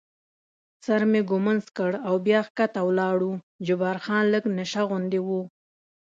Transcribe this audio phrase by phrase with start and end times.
[0.85, 3.31] سر مې ږمنځ کړ او بیا کښته ولاړو،
[3.67, 5.29] جبار خان لږ نشه غوندې و.